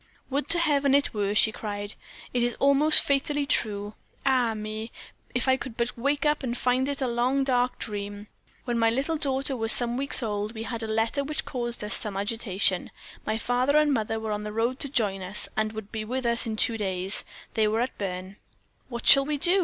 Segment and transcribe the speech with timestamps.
[0.31, 1.93] "Would to Heaven it were!" she cried.
[2.33, 3.93] "It is all most fatally true.
[4.25, 4.55] Ah!
[4.55, 4.91] me,
[5.35, 8.27] if I could but wake up and find it a long, dark dream!
[8.65, 11.95] When my little daughter was some weeks old, we had a letter which caused us
[11.95, 12.89] some agitation;
[13.27, 16.25] my father and mother were on the road to join us, and would be with
[16.25, 17.23] us in two days.
[17.53, 18.37] They were then at Berne.
[18.89, 19.59] "What shall we do?"